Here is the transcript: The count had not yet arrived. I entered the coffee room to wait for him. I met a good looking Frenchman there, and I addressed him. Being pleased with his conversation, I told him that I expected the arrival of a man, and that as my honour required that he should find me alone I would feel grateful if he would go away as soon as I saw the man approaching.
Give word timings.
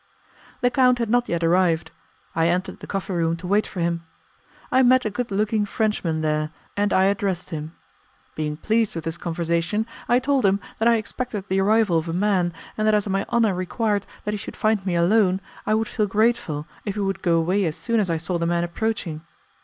The 0.61 0.71
count 0.71 0.97
had 0.97 1.11
not 1.11 1.29
yet 1.29 1.43
arrived. 1.43 1.91
I 2.33 2.47
entered 2.47 2.79
the 2.79 2.87
coffee 2.87 3.13
room 3.13 3.37
to 3.37 3.45
wait 3.45 3.67
for 3.67 3.81
him. 3.81 4.03
I 4.71 4.81
met 4.81 5.05
a 5.05 5.11
good 5.11 5.29
looking 5.29 5.63
Frenchman 5.63 6.21
there, 6.21 6.49
and 6.75 6.91
I 6.91 7.03
addressed 7.03 7.51
him. 7.51 7.75
Being 8.33 8.57
pleased 8.57 8.95
with 8.95 9.05
his 9.05 9.19
conversation, 9.19 9.85
I 10.09 10.17
told 10.17 10.43
him 10.43 10.59
that 10.79 10.87
I 10.87 10.95
expected 10.95 11.43
the 11.49 11.61
arrival 11.61 11.99
of 11.99 12.09
a 12.09 12.13
man, 12.13 12.51
and 12.79 12.87
that 12.87 12.95
as 12.95 13.07
my 13.09 13.27
honour 13.31 13.53
required 13.53 14.07
that 14.25 14.33
he 14.33 14.39
should 14.39 14.57
find 14.57 14.83
me 14.87 14.95
alone 14.95 15.39
I 15.67 15.75
would 15.75 15.87
feel 15.87 16.07
grateful 16.07 16.65
if 16.83 16.95
he 16.95 17.01
would 17.01 17.21
go 17.21 17.35
away 17.37 17.65
as 17.65 17.75
soon 17.75 17.99
as 17.99 18.09
I 18.09 18.17
saw 18.17 18.39
the 18.39 18.47
man 18.47 18.63
approaching. 18.63 19.21